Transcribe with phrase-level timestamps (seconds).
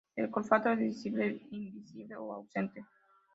[0.15, 2.83] El carpóforo visible, invisible o ausente.